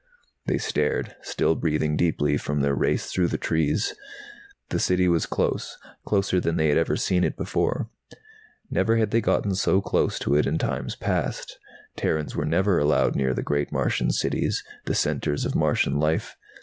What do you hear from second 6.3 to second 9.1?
than they had ever seen it before. Never